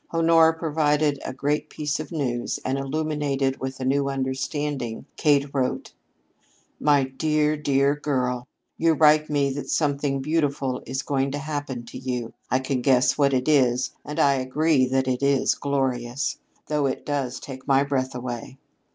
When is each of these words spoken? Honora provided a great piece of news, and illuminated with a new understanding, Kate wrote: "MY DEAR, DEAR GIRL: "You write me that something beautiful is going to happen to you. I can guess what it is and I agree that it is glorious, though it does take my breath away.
Honora 0.11 0.57
provided 0.57 1.19
a 1.23 1.31
great 1.31 1.69
piece 1.69 1.99
of 1.99 2.11
news, 2.11 2.57
and 2.65 2.79
illuminated 2.79 3.59
with 3.61 3.79
a 3.79 3.85
new 3.85 4.09
understanding, 4.09 5.05
Kate 5.15 5.45
wrote: 5.53 5.93
"MY 6.79 7.03
DEAR, 7.03 7.55
DEAR 7.55 7.95
GIRL: 7.97 8.47
"You 8.79 8.93
write 8.93 9.29
me 9.29 9.51
that 9.51 9.69
something 9.69 10.19
beautiful 10.19 10.81
is 10.87 11.03
going 11.03 11.29
to 11.33 11.37
happen 11.37 11.85
to 11.85 11.99
you. 11.99 12.33
I 12.49 12.57
can 12.57 12.81
guess 12.81 13.15
what 13.15 13.31
it 13.31 13.47
is 13.47 13.91
and 14.03 14.19
I 14.19 14.37
agree 14.37 14.87
that 14.87 15.07
it 15.07 15.21
is 15.21 15.53
glorious, 15.53 16.39
though 16.65 16.87
it 16.87 17.05
does 17.05 17.39
take 17.39 17.67
my 17.67 17.83
breath 17.83 18.15
away. 18.15 18.57